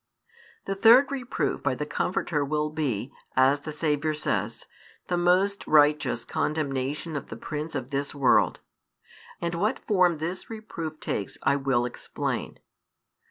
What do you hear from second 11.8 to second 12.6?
explain.